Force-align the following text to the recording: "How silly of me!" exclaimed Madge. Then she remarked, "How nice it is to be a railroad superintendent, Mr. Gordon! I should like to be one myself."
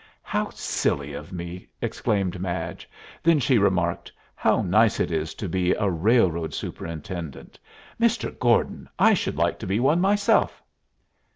"How 0.23 0.49
silly 0.49 1.13
of 1.13 1.31
me!" 1.31 1.67
exclaimed 1.79 2.39
Madge. 2.41 2.89
Then 3.21 3.39
she 3.39 3.59
remarked, 3.59 4.11
"How 4.33 4.63
nice 4.63 4.99
it 4.99 5.11
is 5.11 5.35
to 5.35 5.47
be 5.47 5.73
a 5.73 5.91
railroad 5.91 6.55
superintendent, 6.55 7.59
Mr. 7.99 8.35
Gordon! 8.39 8.89
I 8.97 9.13
should 9.13 9.37
like 9.37 9.59
to 9.59 9.67
be 9.67 9.79
one 9.79 10.01
myself." 10.01 10.63